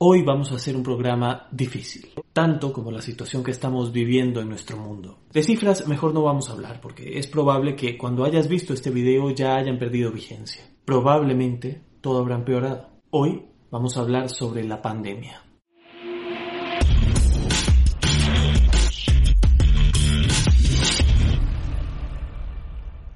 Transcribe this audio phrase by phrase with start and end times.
[0.00, 4.48] Hoy vamos a hacer un programa difícil, tanto como la situación que estamos viviendo en
[4.48, 5.18] nuestro mundo.
[5.32, 8.90] De cifras mejor no vamos a hablar porque es probable que cuando hayas visto este
[8.90, 10.62] video ya hayan perdido vigencia.
[10.84, 12.90] Probablemente todo habrá empeorado.
[13.10, 15.42] Hoy vamos a hablar sobre la pandemia.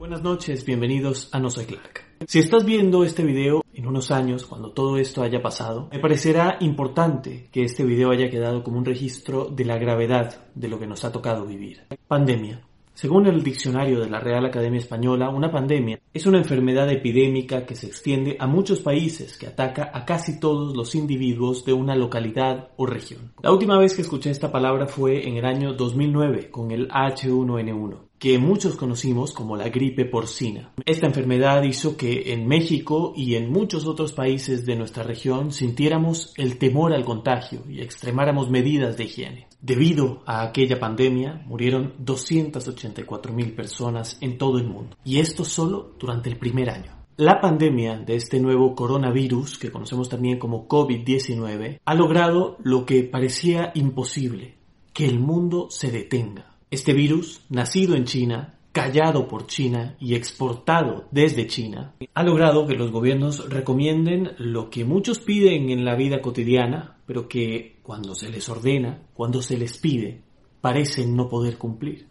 [0.01, 2.02] Buenas noches, bienvenidos a No Soy Clark.
[2.27, 6.57] Si estás viendo este video en unos años, cuando todo esto haya pasado, me parecerá
[6.61, 10.87] importante que este video haya quedado como un registro de la gravedad de lo que
[10.87, 11.83] nos ha tocado vivir.
[12.07, 12.61] Pandemia.
[12.95, 17.75] Según el diccionario de la Real Academia Española, una pandemia es una enfermedad epidémica que
[17.75, 22.69] se extiende a muchos países, que ataca a casi todos los individuos de una localidad
[22.77, 23.33] o región.
[23.43, 28.12] La última vez que escuché esta palabra fue en el año 2009 con el H1N1
[28.23, 30.71] que muchos conocimos como la gripe porcina.
[30.87, 36.33] Esta enfermedad hizo que en México y en muchos otros países de nuestra región sintiéramos
[36.37, 39.49] el temor al contagio y extremáramos medidas de higiene.
[39.61, 46.31] Debido a aquella pandemia murieron 284.000 personas en todo el mundo y esto solo durante
[46.31, 46.93] el primer año.
[47.17, 53.03] La pandemia de este nuevo coronavirus, que conocemos también como COVID-19, ha logrado lo que
[53.03, 54.59] parecía imposible,
[54.93, 61.07] que el mundo se detenga este virus, nacido en China, callado por China y exportado
[61.11, 66.23] desde China, ha logrado que los gobiernos recomienden lo que muchos piden en la vida
[66.23, 70.23] cotidiana, pero que cuando se les ordena, cuando se les pide,
[70.63, 72.09] parecen no poder cumplir.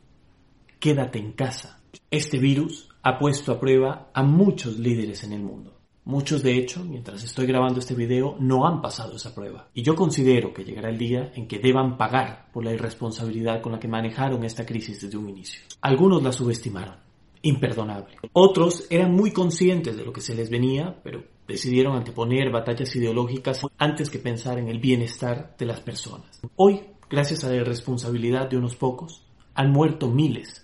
[0.79, 1.81] Quédate en casa.
[2.11, 5.80] Este virus ha puesto a prueba a muchos líderes en el mundo.
[6.03, 9.69] Muchos, de hecho, mientras estoy grabando este video, no han pasado esa prueba.
[9.73, 13.71] Y yo considero que llegará el día en que deban pagar por la irresponsabilidad con
[13.71, 15.61] la que manejaron esta crisis desde un inicio.
[15.81, 16.95] Algunos la subestimaron.
[17.43, 18.17] Imperdonable.
[18.33, 23.61] Otros eran muy conscientes de lo que se les venía, pero decidieron anteponer batallas ideológicas
[23.77, 26.41] antes que pensar en el bienestar de las personas.
[26.55, 29.23] Hoy, gracias a la irresponsabilidad de unos pocos,
[29.53, 30.60] han muerto miles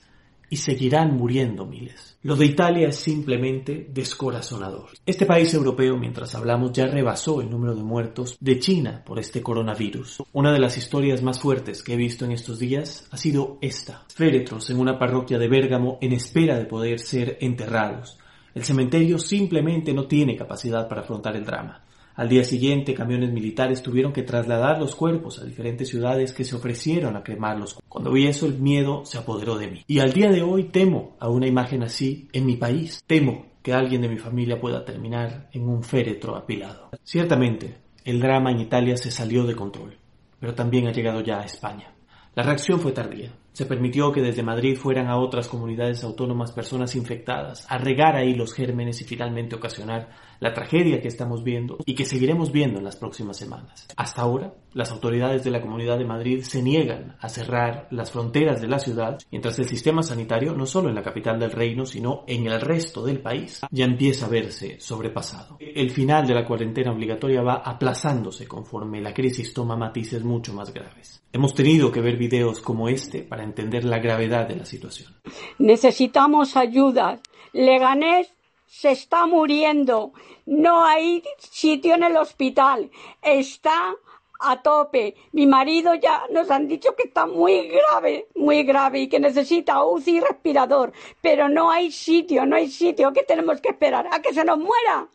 [0.50, 2.18] y seguirán muriendo miles.
[2.24, 4.90] Lo de Italia es simplemente descorazonador.
[5.06, 9.42] Este país europeo, mientras hablamos, ya rebasó el número de muertos de China por este
[9.42, 10.24] coronavirus.
[10.34, 14.06] Una de las historias más fuertes que he visto en estos días ha sido esta.
[14.14, 18.18] Féretros en una parroquia de Bérgamo en espera de poder ser enterrados.
[18.54, 21.84] El cementerio simplemente no tiene capacidad para afrontar el drama.
[22.18, 26.56] Al día siguiente, camiones militares tuvieron que trasladar los cuerpos a diferentes ciudades que se
[26.56, 27.78] ofrecieron a cremarlos.
[27.88, 29.84] Cuando vi eso, el miedo se apoderó de mí.
[29.86, 33.04] Y al día de hoy temo a una imagen así en mi país.
[33.06, 36.90] Temo que alguien de mi familia pueda terminar en un féretro apilado.
[37.04, 39.96] Ciertamente, el drama en Italia se salió de control,
[40.40, 41.94] pero también ha llegado ya a España.
[42.34, 43.32] La reacción fue tardía.
[43.52, 48.34] Se permitió que desde Madrid fueran a otras comunidades autónomas personas infectadas, a regar ahí
[48.34, 52.86] los gérmenes y finalmente ocasionar la tragedia que estamos viendo y que seguiremos viendo en
[52.86, 53.88] las próximas semanas.
[53.96, 58.62] Hasta ahora, las autoridades de la Comunidad de Madrid se niegan a cerrar las fronteras
[58.62, 62.24] de la ciudad, mientras el sistema sanitario, no solo en la capital del reino, sino
[62.28, 65.58] en el resto del país, ya empieza a verse sobrepasado.
[65.60, 70.74] El final de la cuarentena obligatoria va aplazándose conforme la crisis toma matices mucho más
[70.74, 71.24] graves.
[71.34, 75.14] Hemos tenido que ver videos como este para entender la gravedad de la situación.
[75.60, 77.20] Necesitamos ayuda.
[77.54, 78.37] Leganés
[78.68, 80.14] se está muriendo.
[80.46, 82.92] No hay sitio en el hospital.
[83.22, 83.96] Está
[84.40, 85.16] a tope.
[85.32, 89.84] Mi marido ya nos han dicho que está muy grave, muy grave y que necesita
[89.84, 90.92] UCI y respirador.
[91.22, 93.14] Pero no hay sitio, no hay sitio.
[93.14, 94.08] ¿Qué tenemos que esperar?
[94.12, 95.08] ¿A que se nos muera?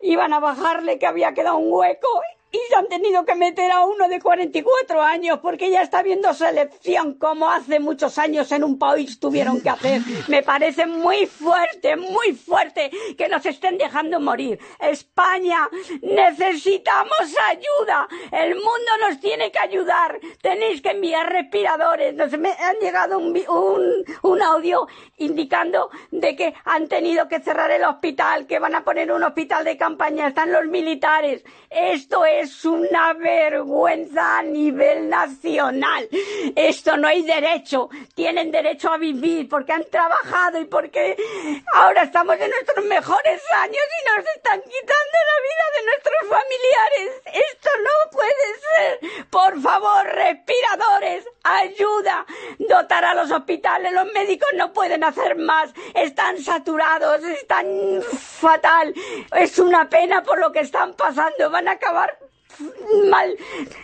[0.00, 2.08] Iban a bajarle que había quedado un hueco
[2.52, 6.34] y se han tenido que meter a uno de 44 años porque ya está viendo
[6.34, 10.02] selección como hace muchos años en un país tuvieron que hacer.
[10.28, 14.58] Me parece muy fuerte, muy fuerte que nos estén dejando morir.
[14.80, 15.68] España,
[16.02, 18.08] necesitamos ayuda.
[18.32, 20.18] El mundo nos tiene que ayudar.
[20.42, 22.14] Tenéis que enviar respiradores.
[22.14, 24.88] Nos me han llegado un, un, un audio
[25.18, 29.64] indicando de que han tenido que cerrar el hospital, que van a poner un hospital
[29.64, 30.28] de campaña.
[30.28, 31.44] Están los militares.
[31.70, 36.08] Esto es es una vergüenza a nivel nacional.
[36.56, 37.90] Esto no hay derecho.
[38.14, 41.16] Tienen derecho a vivir porque han trabajado y porque
[41.74, 47.22] ahora estamos en nuestros mejores años y nos están quitando la vida de nuestros familiares.
[47.26, 49.26] Esto no puede ser.
[49.28, 52.26] Por favor, respiradores, ayuda.
[52.58, 53.92] Dotar a los hospitales.
[53.92, 55.72] Los médicos no pueden hacer más.
[55.94, 57.66] Están saturados, están
[58.02, 58.94] fatal.
[59.36, 61.50] Es una pena por lo que están pasando.
[61.50, 62.18] Van a acabar
[63.10, 63.36] mal.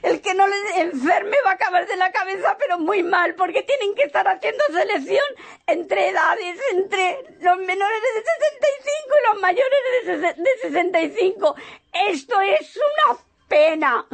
[0.02, 3.62] El que no le enferme va a acabar de la cabeza, pero muy mal, porque
[3.62, 5.24] tienen que estar haciendo selección
[5.66, 11.56] entre edades, entre los menores de 65 y los mayores de 65.
[12.08, 13.18] Esto es una
[13.48, 14.06] pena.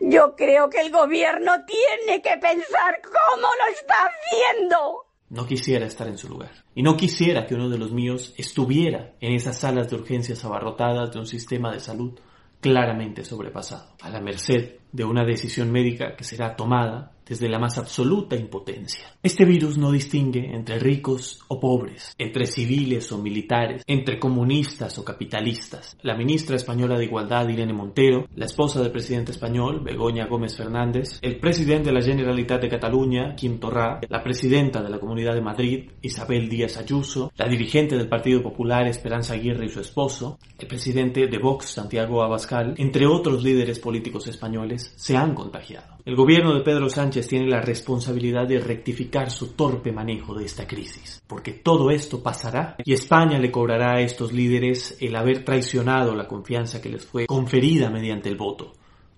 [0.00, 5.06] Yo creo que el gobierno tiene que pensar cómo lo está haciendo.
[5.28, 6.50] No quisiera estar en su lugar.
[6.74, 11.12] Y no quisiera que uno de los míos estuviera en esas salas de urgencias abarrotadas
[11.12, 12.18] de un sistema de salud
[12.60, 17.78] claramente sobrepasado, a la merced de una decisión médica que será tomada desde la más
[17.78, 19.14] absoluta impotencia.
[19.22, 25.04] Este virus no distingue entre ricos o pobres, entre civiles o militares, entre comunistas o
[25.04, 25.96] capitalistas.
[26.02, 31.20] La ministra española de Igualdad, Irene Montero, la esposa del presidente español, Begoña Gómez Fernández,
[31.22, 35.40] el presidente de la Generalitat de Cataluña, Quim Torrá, la presidenta de la Comunidad de
[35.40, 40.66] Madrid, Isabel Díaz Ayuso, la dirigente del Partido Popular, Esperanza Aguirre y su esposo, el
[40.66, 45.99] presidente de Vox, Santiago Abascal, entre otros líderes políticos españoles, se han contagiado.
[46.04, 50.66] El gobierno de Pedro Sánchez tiene la responsabilidad de rectificar su torpe manejo de esta
[50.66, 56.14] crisis, porque todo esto pasará y España le cobrará a estos líderes el haber traicionado
[56.14, 58.72] la confianza que les fue conferida mediante el voto,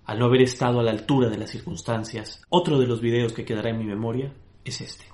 [0.07, 2.43] al no haber estado a la altura de las circunstancias.
[2.49, 4.33] Otro de los videos que quedará en mi memoria
[4.65, 5.05] es este.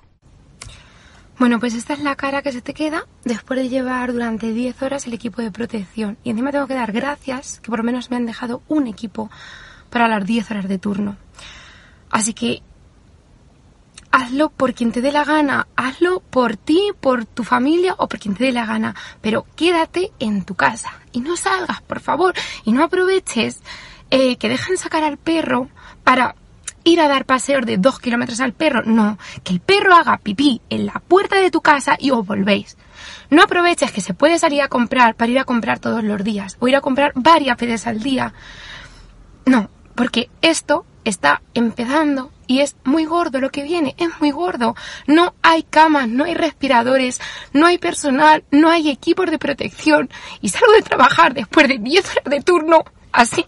[1.37, 4.81] Bueno, pues esta es la cara que se te queda después de llevar durante 10
[4.81, 6.17] horas el equipo de protección.
[6.23, 9.29] Y encima tengo que dar gracias que por lo menos me han dejado un equipo
[9.89, 11.15] para las 10 horas de turno.
[12.09, 12.61] Así que
[14.11, 18.19] hazlo por quien te dé la gana, hazlo por ti, por tu familia o por
[18.19, 22.33] quien te dé la gana, pero quédate en tu casa y no salgas, por favor,
[22.65, 23.61] y no aproveches
[24.09, 25.69] eh, que dejan sacar al perro
[26.03, 26.35] para
[26.83, 30.61] ir a dar paseos de dos kilómetros al perro, no, que el perro haga pipí
[30.69, 32.77] en la puerta de tu casa y os volvéis.
[33.29, 36.57] No aproveches que se puede salir a comprar para ir a comprar todos los días
[36.59, 38.33] o ir a comprar varias veces al día.
[39.45, 44.75] No, porque esto está empezando y es muy gordo lo que viene, es muy gordo.
[45.07, 47.19] No hay camas, no hay respiradores,
[47.53, 50.09] no hay personal, no hay equipos de protección
[50.41, 53.45] y salgo de trabajar después de 10 horas de turno así,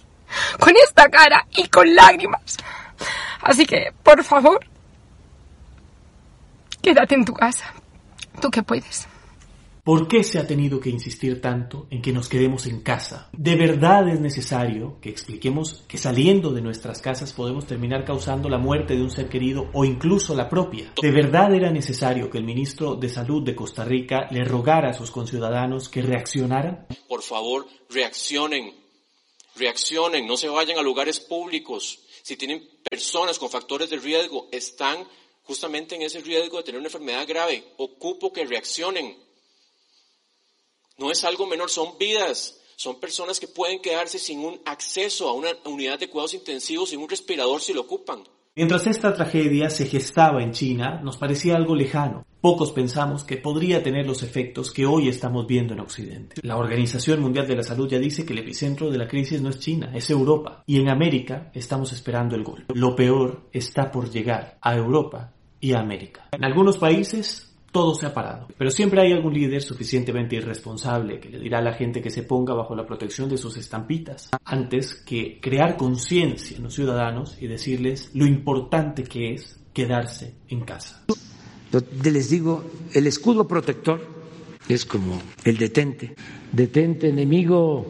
[0.60, 2.58] con esta cara y con lágrimas.
[3.42, 4.64] Así que, por favor,
[6.82, 7.74] quédate en tu casa,
[8.40, 9.11] tú que puedes.
[9.84, 13.30] ¿Por qué se ha tenido que insistir tanto en que nos quedemos en casa?
[13.34, 18.60] ¿De verdad es necesario que expliquemos que saliendo de nuestras casas podemos terminar causando la
[18.60, 20.94] muerte de un ser querido o incluso la propia?
[21.02, 24.94] ¿De verdad era necesario que el ministro de Salud de Costa Rica le rogara a
[24.94, 26.86] sus conciudadanos que reaccionaran?
[27.08, 28.76] Por favor, reaccionen.
[29.56, 32.00] Reaccionen, no se vayan a lugares públicos.
[32.22, 35.00] Si tienen personas con factores de riesgo, están
[35.42, 37.64] justamente en ese riesgo de tener una enfermedad grave.
[37.78, 39.31] Ocupo que reaccionen.
[40.98, 42.60] No es algo menor, son vidas.
[42.76, 47.00] Son personas que pueden quedarse sin un acceso a una unidad de cuidados intensivos, sin
[47.00, 48.24] un respirador si lo ocupan.
[48.56, 52.26] Mientras esta tragedia se gestaba en China, nos parecía algo lejano.
[52.42, 56.42] Pocos pensamos que podría tener los efectos que hoy estamos viendo en Occidente.
[56.42, 59.50] La Organización Mundial de la Salud ya dice que el epicentro de la crisis no
[59.50, 60.64] es China, es Europa.
[60.66, 62.74] Y en América estamos esperando el golpe.
[62.74, 66.28] Lo peor está por llegar a Europa y a América.
[66.32, 68.48] En algunos países todo se ha parado.
[68.58, 72.24] Pero siempre hay algún líder suficientemente irresponsable que le dirá a la gente que se
[72.24, 77.48] ponga bajo la protección de sus estampitas, antes que crear conciencia en los ciudadanos y
[77.48, 81.04] decirles lo importante que es quedarse en casa.
[82.04, 84.02] Les digo, el escudo protector
[84.68, 86.16] es como el detente.
[86.52, 87.86] Detente enemigo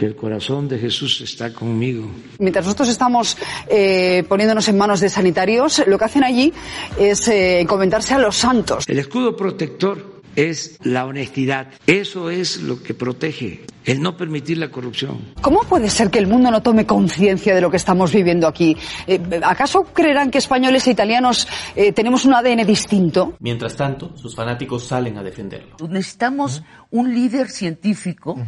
[0.00, 2.10] que el corazón de Jesús está conmigo.
[2.38, 3.36] Mientras nosotros estamos
[3.68, 6.54] eh, poniéndonos en manos de sanitarios, lo que hacen allí
[6.98, 8.88] es eh, comentarse a los santos.
[8.88, 11.68] El escudo protector es la honestidad.
[11.86, 15.34] Eso es lo que protege, el no permitir la corrupción.
[15.42, 18.74] ¿Cómo puede ser que el mundo no tome conciencia de lo que estamos viviendo aquí?
[19.06, 23.34] Eh, ¿Acaso creerán que españoles e italianos eh, tenemos un ADN distinto?
[23.40, 25.76] Mientras tanto, sus fanáticos salen a defenderlo.
[25.90, 28.38] Necesitamos un líder científico.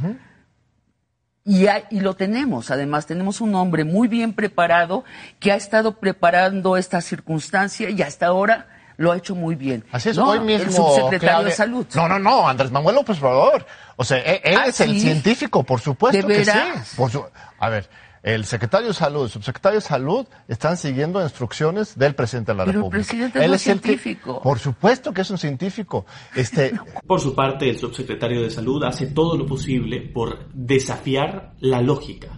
[1.44, 5.04] Y, y, lo tenemos, además, tenemos un hombre muy bien preparado
[5.40, 9.84] que ha estado preparando esta circunstancia y hasta ahora lo ha hecho muy bien.
[9.90, 10.66] Así es, no, hoy mismo.
[10.66, 11.86] El subsecretario Claudia- de Salud.
[11.94, 13.66] No, no, no, Andrés Manuel López Obrador.
[13.96, 16.52] O sea, él, él ¿Ah, es el científico, por supuesto ¿De que sí.
[16.96, 17.24] Por su-
[17.58, 17.88] A ver,
[18.22, 22.64] el secretario de Salud, el subsecretario de Salud están siguiendo instrucciones del presidente de la
[22.64, 23.04] Pero el República.
[23.08, 24.40] presidente él no es que- científico.
[24.42, 26.06] por supuesto que es un científico.
[26.36, 26.72] Este,
[27.06, 32.28] Por su parte, el subsecretario de Salud hace todo lo posible por desafiar la lógica.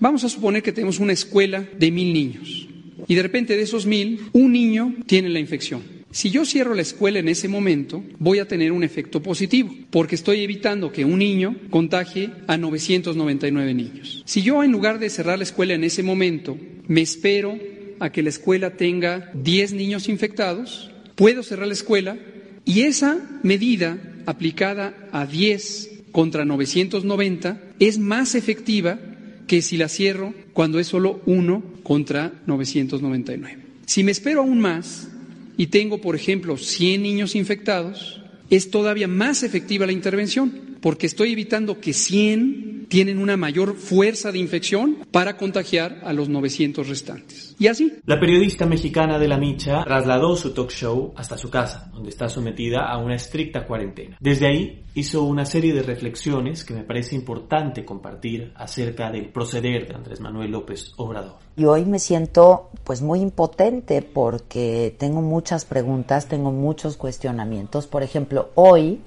[0.00, 2.66] Vamos a suponer que tenemos una escuela de mil niños
[3.06, 5.82] y de repente de esos mil, un niño tiene la infección.
[6.16, 10.14] Si yo cierro la escuela en ese momento, voy a tener un efecto positivo, porque
[10.14, 14.22] estoy evitando que un niño contagie a 999 niños.
[14.24, 16.56] Si yo en lugar de cerrar la escuela en ese momento,
[16.88, 17.58] me espero
[18.00, 22.16] a que la escuela tenga 10 niños infectados, puedo cerrar la escuela
[22.64, 28.98] y esa medida aplicada a 10 contra 990 es más efectiva
[29.46, 33.58] que si la cierro cuando es solo 1 contra 999.
[33.84, 35.10] Si me espero aún más
[35.56, 38.20] y tengo, por ejemplo, 100 niños infectados,
[38.50, 44.32] es todavía más efectiva la intervención, porque estoy evitando que 100 tienen una mayor fuerza
[44.32, 47.54] de infección para contagiar a los 900 restantes.
[47.58, 47.92] Y así.
[48.04, 52.28] La periodista mexicana de la Micha trasladó su talk show hasta su casa, donde está
[52.28, 54.16] sometida a una estricta cuarentena.
[54.20, 59.86] Desde ahí hizo una serie de reflexiones que me parece importante compartir acerca del proceder
[59.88, 61.36] de Andrés Manuel López Obrador.
[61.56, 67.86] Y hoy me siento pues muy impotente porque tengo muchas preguntas, tengo muchos cuestionamientos.
[67.86, 69.00] Por ejemplo, hoy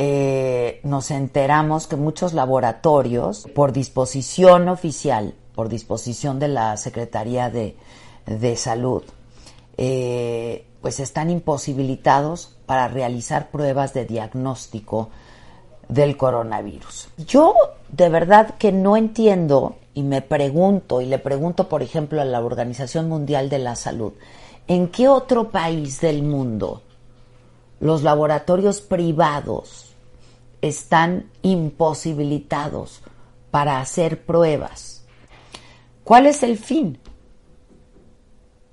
[0.00, 7.76] eh, nos enteramos que muchos laboratorios, por disposición oficial, por disposición de la Secretaría de,
[8.24, 9.02] de Salud,
[9.76, 15.10] eh, pues están imposibilitados para realizar pruebas de diagnóstico
[15.88, 17.08] del coronavirus.
[17.26, 17.56] Yo
[17.88, 22.40] de verdad que no entiendo y me pregunto, y le pregunto por ejemplo a la
[22.40, 24.12] Organización Mundial de la Salud,
[24.68, 26.82] ¿en qué otro país del mundo
[27.80, 29.87] los laboratorios privados
[30.62, 33.02] están imposibilitados
[33.50, 35.04] para hacer pruebas?
[36.04, 36.98] ¿Cuál es el fin?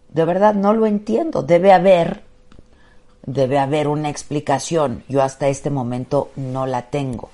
[0.09, 1.43] De verdad no lo entiendo.
[1.43, 2.23] Debe haber,
[3.25, 5.03] debe haber una explicación.
[5.09, 7.29] Yo hasta este momento no la tengo.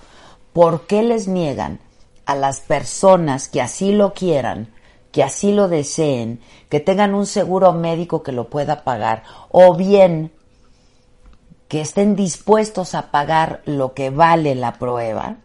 [0.53, 1.79] ¿Por qué les niegan
[2.25, 4.74] a las personas que así lo quieran,
[5.12, 6.39] que así lo deseen,
[6.70, 10.31] que tengan un seguro médico que lo pueda pagar, o bien
[11.72, 15.38] que estén dispuestos a pagar lo que vale la prueba,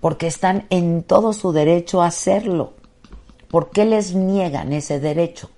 [0.00, 2.74] porque están en todo su derecho a hacerlo.
[3.50, 5.50] ¿Por qué les niegan ese derecho?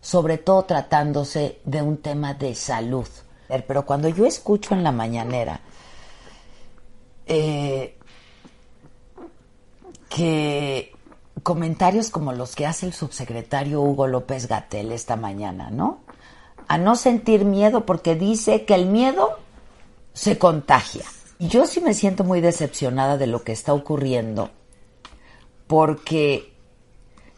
[0.00, 3.06] Sobre todo tratándose de un tema de salud.
[3.48, 5.60] Pero cuando yo escucho en la mañanera
[7.26, 7.98] eh,
[10.08, 10.94] que
[11.42, 16.00] comentarios como los que hace el subsecretario Hugo López Gatel esta mañana, ¿no?
[16.70, 19.40] A no sentir miedo porque dice que el miedo
[20.12, 21.04] se contagia.
[21.40, 24.50] Y yo sí me siento muy decepcionada de lo que está ocurriendo
[25.66, 26.52] porque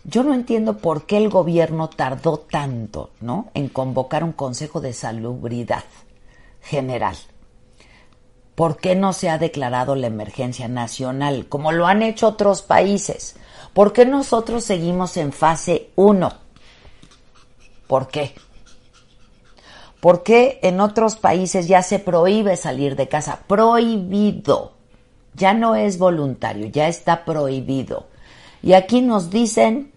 [0.04, 3.50] yo no entiendo por qué el gobierno tardó tanto, ¿no?
[3.54, 5.84] En convocar un Consejo de Salubridad
[6.60, 7.16] General.
[8.54, 13.36] ¿Por qué no se ha declarado la emergencia nacional como lo han hecho otros países?
[13.72, 16.32] ¿Por qué nosotros seguimos en fase 1?
[17.86, 18.34] ¿Por qué?
[20.02, 23.44] ¿Por qué en otros países ya se prohíbe salir de casa?
[23.46, 24.72] Prohibido.
[25.34, 28.06] Ya no es voluntario, ya está prohibido.
[28.64, 29.92] Y aquí nos dicen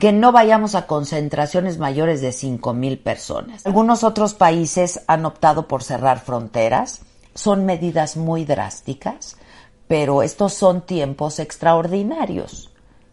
[0.00, 3.64] que no vayamos a concentraciones mayores de 5 mil personas.
[3.64, 7.02] Algunos otros países han optado por cerrar fronteras.
[7.32, 9.36] Son medidas muy drásticas,
[9.86, 12.72] pero estos son tiempos extraordinarios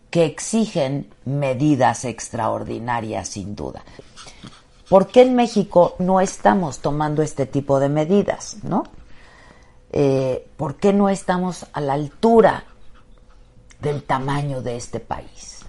[0.09, 3.83] que exigen medidas extraordinarias sin duda.
[4.89, 8.83] ¿Por qué en México no estamos tomando este tipo de medidas, no?
[9.91, 12.63] Eh, ¿Por qué no estamos a la altura
[13.79, 15.63] del tamaño de este país?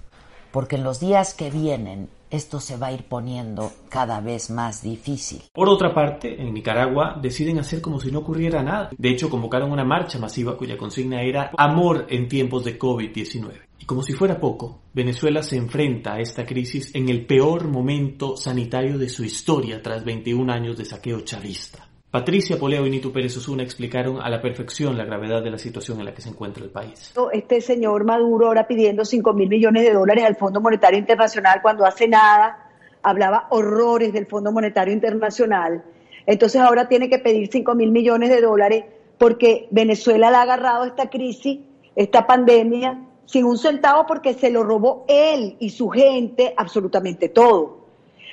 [0.51, 4.83] Porque en los días que vienen esto se va a ir poniendo cada vez más
[4.83, 5.43] difícil.
[5.53, 8.89] Por otra parte, en Nicaragua deciden hacer como si no ocurriera nada.
[8.97, 13.70] De hecho, convocaron una marcha masiva cuya consigna era amor en tiempos de COVID-19.
[13.91, 18.97] Como si fuera poco, Venezuela se enfrenta a esta crisis en el peor momento sanitario
[18.99, 21.89] de su historia tras 21 años de saqueo chavista.
[22.09, 25.99] Patricia Poleo y Nito Pérez Osuna explicaron a la perfección la gravedad de la situación
[25.99, 27.13] en la que se encuentra el país.
[27.33, 31.85] Este señor Maduro ahora pidiendo 5 mil millones de dólares al Fondo Monetario Internacional cuando
[31.85, 32.71] hace nada
[33.03, 35.83] hablaba horrores del Fondo Monetario Internacional.
[36.27, 38.85] Entonces ahora tiene que pedir 5 mil millones de dólares
[39.19, 41.59] porque Venezuela le ha agarrado esta crisis,
[41.97, 47.79] esta pandemia, sin un centavo porque se lo robó él y su gente absolutamente todo.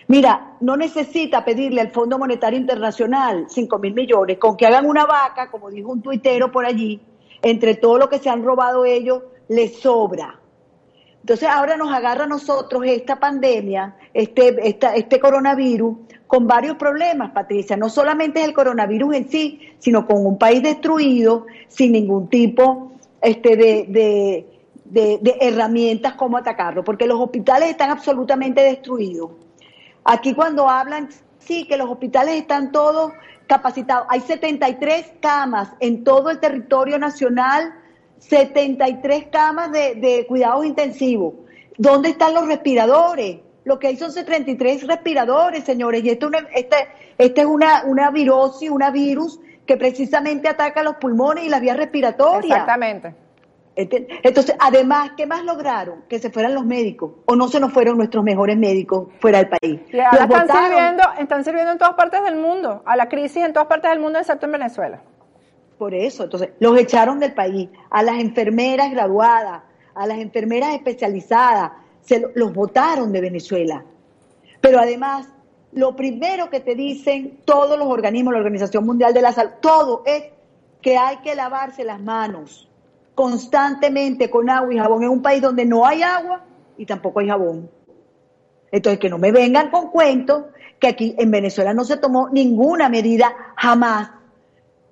[0.07, 5.05] Mira, no necesita pedirle al Fondo Monetario Internacional 5 mil millones, con que hagan una
[5.05, 6.99] vaca, como dijo un tuitero por allí,
[7.43, 10.39] entre todo lo que se han robado ellos, les sobra.
[11.19, 17.77] Entonces ahora nos agarra a nosotros esta pandemia, este, este coronavirus, con varios problemas, Patricia.
[17.77, 22.93] No solamente es el coronavirus en sí, sino con un país destruido, sin ningún tipo
[23.21, 24.56] este, de,
[24.89, 29.31] de, herramientas como atacarlo, porque los hospitales están absolutamente destruidos.
[30.03, 33.13] Aquí cuando hablan, sí, que los hospitales están todos
[33.47, 34.07] capacitados.
[34.09, 37.73] Hay 73 camas en todo el territorio nacional
[38.19, 41.35] 73 camas de, de cuidados intensivos.
[41.77, 43.39] ¿Dónde están los respiradores?
[43.63, 46.75] Lo que hay son 33 respiradores, señores, y esto, este,
[47.17, 51.75] este es una, una virosis, una virus que precisamente ataca los pulmones y las vías
[51.75, 52.45] respiratorias.
[52.45, 53.13] Exactamente.
[53.77, 56.03] Entonces, además, ¿qué más lograron?
[56.09, 59.49] Que se fueran los médicos, o no se nos fueron nuestros mejores médicos fuera del
[59.49, 59.81] país.
[59.93, 63.53] Y ahora están sirviendo, están sirviendo en todas partes del mundo, a la crisis en
[63.53, 65.01] todas partes del mundo, excepto en Venezuela.
[65.77, 69.61] Por eso, entonces, los echaron del país, a las enfermeras graduadas,
[69.93, 73.85] a las enfermeras especializadas, se los votaron de Venezuela.
[74.59, 75.29] Pero además,
[75.71, 80.01] lo primero que te dicen todos los organismos, la Organización Mundial de la Salud, todo
[80.07, 80.23] es
[80.81, 82.66] que hay que lavarse las manos
[83.17, 86.45] constantemente con agua y jabón en un país donde no hay agua
[86.77, 87.67] y tampoco hay jabón.
[88.71, 90.43] Entonces, que no me vengan con cuentos
[90.79, 94.11] que aquí en Venezuela no se tomó ninguna medida jamás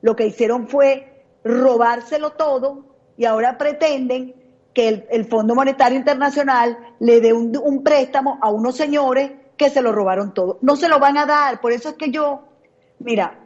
[0.01, 4.33] lo que hicieron fue robárselo todo y ahora pretenden
[4.73, 9.83] que el, el Fondo Monetario Internacional le dé un, préstamo a unos señores que se
[9.83, 10.57] lo robaron todo.
[10.63, 12.41] No se lo van a dar, por eso es que yo,
[12.97, 13.39] mira,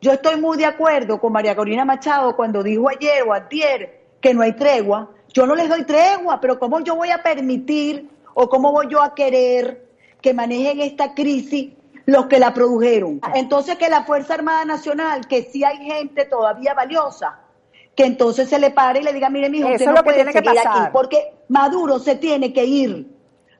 [0.00, 4.34] yo estoy muy de acuerdo con María Corina Machado cuando dijo ayer o antier que
[4.34, 5.10] no hay tregua.
[5.32, 9.02] Yo no les doy tregua, pero ¿cómo yo voy a permitir o cómo voy yo
[9.02, 9.86] a querer
[10.20, 11.72] que manejen esta crisis
[12.06, 13.20] los que la produjeron.
[13.34, 17.40] Entonces que la Fuerza Armada Nacional, que sí hay gente todavía valiosa,
[17.94, 20.90] que entonces se le pare y le diga, mire, mijo, usted no puede seguir aquí,
[20.92, 23.10] porque Maduro se tiene que ir.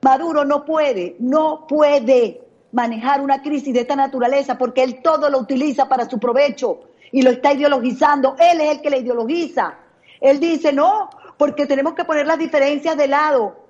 [0.01, 5.39] Maduro no puede, no puede manejar una crisis de esta naturaleza porque él todo lo
[5.39, 8.35] utiliza para su provecho y lo está ideologizando.
[8.39, 9.75] Él es el que le ideologiza.
[10.21, 13.67] Él dice, no, porque tenemos que poner las diferencias de lado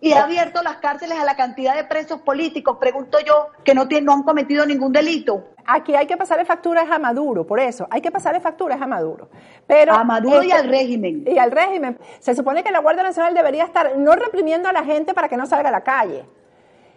[0.00, 3.88] y ha abierto las cárceles a la cantidad de presos políticos, pregunto yo, que no,
[3.88, 5.54] tienen, no han cometido ningún delito.
[5.64, 9.30] Aquí hay que pasarle facturas a Maduro, por eso, hay que pasarle facturas a Maduro.
[9.66, 11.24] Pero, a Maduro y al régimen.
[11.26, 11.98] Y al régimen.
[12.18, 15.38] Se supone que la Guardia Nacional debería estar no reprimiendo a la gente para que
[15.38, 16.26] no salga a la calle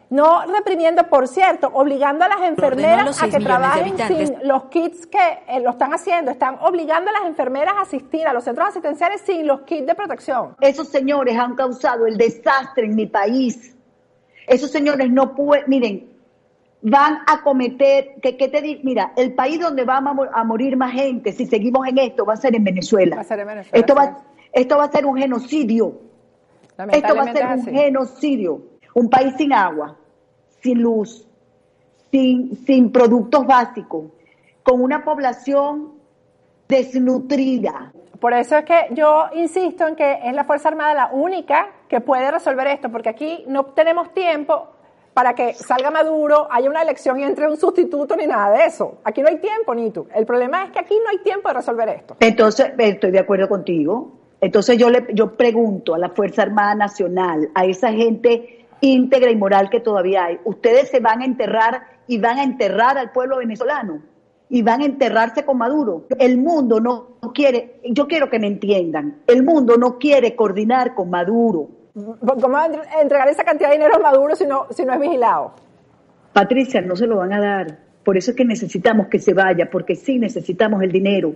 [0.09, 5.39] no reprimiendo, por cierto, obligando a las enfermeras a que trabajen sin los kits que
[5.47, 9.21] eh, lo están haciendo, están obligando a las enfermeras a asistir a los centros asistenciales
[9.21, 10.55] sin los kits de protección.
[10.61, 13.75] Esos señores han causado el desastre en mi país.
[14.47, 16.09] Esos señores no pueden, miren,
[16.81, 21.33] van a cometer, que, te digo, mira, el país donde va a, morir más gente
[21.33, 23.17] si seguimos en esto va a ser en Venezuela.
[23.17, 23.79] Va a ser en Venezuela.
[23.79, 25.99] Esto, va, esto va a ser un genocidio.
[26.91, 29.95] Esto va a ser un genocidio un país sin agua,
[30.59, 31.27] sin luz,
[32.09, 34.05] sin, sin productos básicos,
[34.63, 35.93] con una población
[36.67, 37.93] desnutrida.
[38.19, 42.01] Por eso es que yo insisto en que es la Fuerza Armada la única que
[42.01, 44.69] puede resolver esto, porque aquí no tenemos tiempo
[45.13, 48.97] para que salga Maduro, haya una elección y entre un sustituto ni nada de eso.
[49.03, 50.07] Aquí no hay tiempo, ni tú.
[50.15, 52.17] El problema es que aquí no hay tiempo de resolver esto.
[52.19, 54.13] Entonces, estoy de acuerdo contigo.
[54.41, 59.35] Entonces yo le yo pregunto a la Fuerza Armada Nacional, a esa gente íntegra y
[59.35, 60.39] moral que todavía hay.
[60.43, 64.01] Ustedes se van a enterrar y van a enterrar al pueblo venezolano
[64.49, 66.07] y van a enterrarse con Maduro.
[66.17, 71.09] El mundo no quiere, yo quiero que me entiendan, el mundo no quiere coordinar con
[71.09, 71.69] Maduro.
[71.93, 72.57] ¿Cómo
[73.01, 75.53] entregar esa cantidad de dinero a Maduro si no, si no es vigilado?
[76.31, 77.79] Patricia, no se lo van a dar.
[78.03, 81.33] Por eso es que necesitamos que se vaya, porque sí necesitamos el dinero,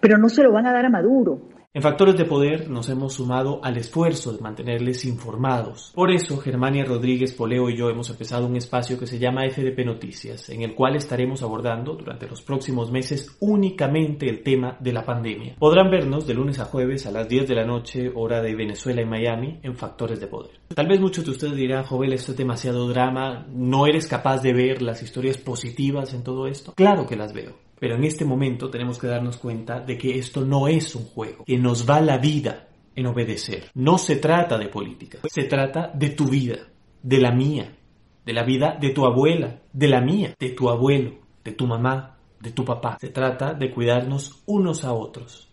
[0.00, 1.40] pero no se lo van a dar a Maduro.
[1.76, 5.90] En Factores de Poder nos hemos sumado al esfuerzo de mantenerles informados.
[5.92, 9.84] Por eso, Germania Rodríguez Poleo y yo hemos empezado un espacio que se llama FDP
[9.84, 15.04] Noticias, en el cual estaremos abordando durante los próximos meses únicamente el tema de la
[15.04, 15.56] pandemia.
[15.58, 19.02] Podrán vernos de lunes a jueves a las 10 de la noche, hora de Venezuela
[19.02, 20.52] y Miami, en Factores de Poder.
[20.72, 24.52] Tal vez muchos de ustedes dirán, Jovel, esto es demasiado drama, ¿no eres capaz de
[24.52, 26.72] ver las historias positivas en todo esto?
[26.74, 27.63] Claro que las veo.
[27.84, 31.44] Pero en este momento tenemos que darnos cuenta de que esto no es un juego,
[31.44, 33.70] que nos va la vida en obedecer.
[33.74, 36.60] No se trata de política, se trata de tu vida,
[37.02, 37.76] de la mía,
[38.24, 42.16] de la vida de tu abuela, de la mía, de tu abuelo, de tu mamá,
[42.40, 42.96] de tu papá.
[42.98, 45.50] Se trata de cuidarnos unos a otros.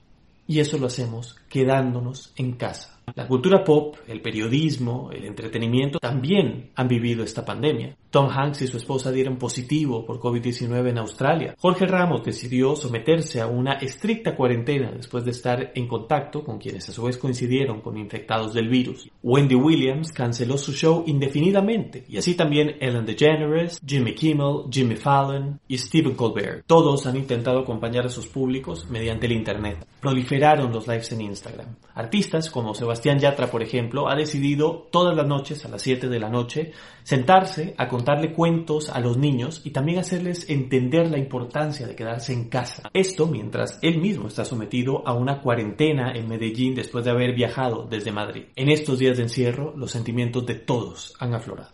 [0.47, 3.00] Y eso lo hacemos quedándonos en casa.
[3.15, 7.95] La cultura pop, el periodismo, el entretenimiento también han vivido esta pandemia.
[8.09, 11.55] Tom Hanks y su esposa dieron positivo por COVID-19 en Australia.
[11.57, 16.89] Jorge Ramos decidió someterse a una estricta cuarentena después de estar en contacto con quienes
[16.89, 19.09] a su vez coincidieron con infectados del virus.
[19.23, 25.59] Wendy Williams canceló su show indefinidamente y así también Ellen DeGeneres, Jimmy Kimmel, Jimmy Fallon
[25.67, 26.65] y Stephen Colbert.
[26.67, 29.85] Todos han intentado acompañar a sus públicos mediante el Internet.
[30.01, 31.75] Proliferaron los lives en Instagram.
[31.93, 36.19] Artistas como Sebastián Yatra, por ejemplo, ha decidido todas las noches a las 7 de
[36.19, 36.71] la noche
[37.03, 42.33] sentarse a contarle cuentos a los niños y también hacerles entender la importancia de quedarse
[42.33, 42.89] en casa.
[42.93, 47.87] Esto mientras él mismo está sometido a una cuarentena en Medellín después de haber viajado
[47.89, 48.45] desde Madrid.
[48.55, 51.71] En estos días de encierro, los sentimientos de todos han aflorado.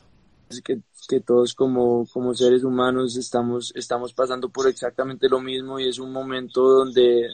[0.64, 5.90] Que, que todos como, como seres humanos estamos, estamos pasando por exactamente lo mismo y
[5.90, 7.28] es un momento donde,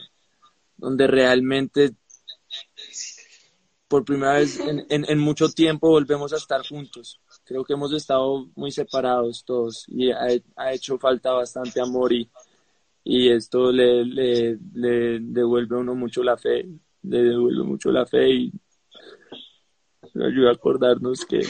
[0.77, 1.93] donde realmente
[3.93, 7.21] por primera vez en, en, mucho tiempo volvemos a estar juntos.
[7.43, 12.27] Creo que hemos estado muy separados todos y ha, hecho falta bastante amor y,
[13.03, 16.67] y esto le, le, le, devuelve a uno mucho la fe,
[17.03, 18.51] le devuelve mucho la fe y
[20.15, 21.41] ayuda a acordarnos que,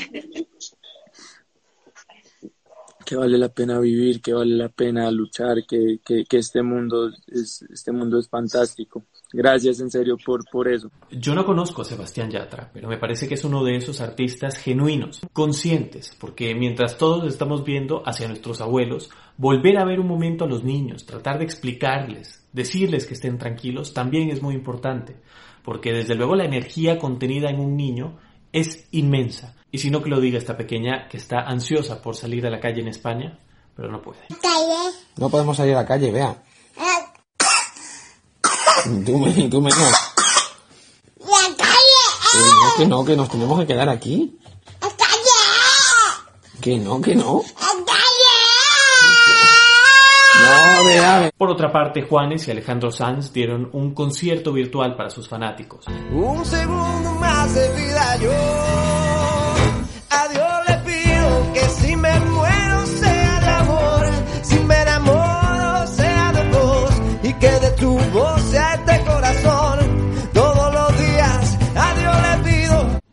[3.05, 7.09] que vale la pena vivir, que vale la pena luchar, que, que, que este mundo
[7.27, 9.05] es, este mundo es fantástico.
[9.33, 10.91] Gracias en serio por, por eso.
[11.09, 14.57] Yo no conozco a Sebastián Yatra, pero me parece que es uno de esos artistas
[14.57, 20.45] genuinos, conscientes, porque mientras todos estamos viendo hacia nuestros abuelos, volver a ver un momento
[20.45, 25.15] a los niños, tratar de explicarles, decirles que estén tranquilos, también es muy importante,
[25.63, 28.19] porque desde luego la energía contenida en un niño
[28.51, 29.55] es inmensa.
[29.71, 32.59] Y si no que lo diga esta pequeña que está ansiosa por salir a la
[32.59, 33.39] calle en España,
[33.75, 34.19] pero no puede.
[35.17, 36.37] No podemos salir a la calle, vea.
[38.83, 39.79] Tú, me, tú menos.
[41.19, 42.03] ¡La calle!
[42.35, 44.37] no, que no, que nos tenemos que quedar aquí.
[44.81, 46.59] ¡La calle!
[46.61, 47.41] Que no, que no.
[47.61, 48.03] ¡La calle!
[50.43, 51.31] No, vea.
[51.37, 55.85] Por otra parte, Juanes y Alejandro Sanz dieron un concierto virtual para sus fanáticos.
[56.11, 58.92] Un segundo más de vida yo.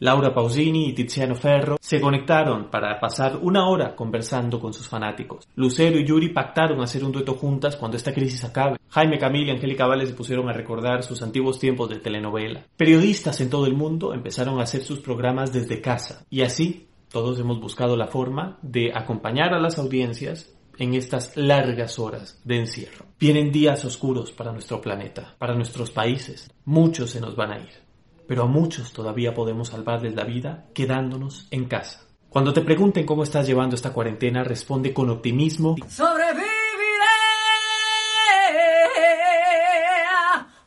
[0.01, 5.47] Laura Pausini y Tiziano Ferro se conectaron para pasar una hora conversando con sus fanáticos.
[5.57, 8.79] Lucero y Yuri pactaron hacer un dueto juntas cuando esta crisis acabe.
[8.89, 12.65] Jaime Camila y Angélica Vales se pusieron a recordar sus antiguos tiempos de telenovela.
[12.79, 17.39] Periodistas en todo el mundo empezaron a hacer sus programas desde casa y así todos
[17.39, 23.05] hemos buscado la forma de acompañar a las audiencias en estas largas horas de encierro.
[23.19, 26.51] Vienen días oscuros para nuestro planeta, para nuestros países.
[26.65, 27.90] Muchos se nos van a ir,
[28.31, 32.07] pero a muchos todavía podemos salvarles la vida quedándonos en casa.
[32.29, 35.75] Cuando te pregunten cómo estás llevando esta cuarentena, responde con optimismo.
[35.89, 36.45] Sobreviviré,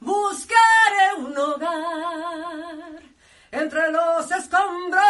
[0.01, 3.01] buscaré un hogar
[3.49, 5.01] entre los escombros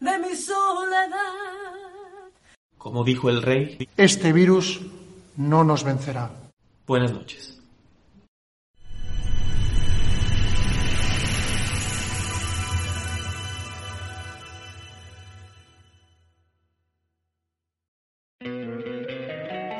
[0.00, 1.20] de mi soledad.
[2.78, 4.80] Como dijo el rey, Este virus
[5.36, 6.32] no nos vencerá.
[6.84, 7.59] buenas noches.